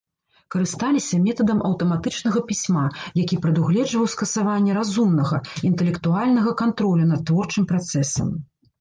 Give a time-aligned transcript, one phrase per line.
[0.53, 2.87] Карысталіся метадам аўтаматычнага пісьма,
[3.23, 8.39] які прадугледжваў скасаванне разумнага, інтэлектуальнага кантролю над творчым працэсам.